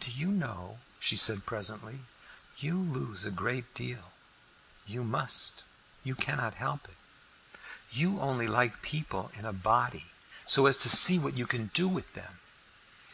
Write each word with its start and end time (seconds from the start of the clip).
"Do 0.00 0.10
you 0.10 0.28
know," 0.32 0.80
she 0.98 1.14
said 1.14 1.44
presently, 1.44 1.98
"you 2.56 2.80
lose 2.80 3.26
a 3.26 3.30
great 3.30 3.74
deal; 3.74 4.14
you 4.86 5.04
must, 5.04 5.62
you 6.02 6.14
cannot 6.14 6.54
help 6.54 6.88
it. 6.88 6.96
You 7.90 8.18
only 8.18 8.46
like 8.48 8.80
people 8.80 9.30
in 9.34 9.44
a 9.44 9.52
body, 9.52 10.06
so 10.46 10.64
as 10.64 10.78
to 10.78 10.88
see 10.88 11.18
what 11.18 11.36
you 11.36 11.46
can 11.46 11.66
do 11.74 11.86
with 11.86 12.14
them. 12.14 12.40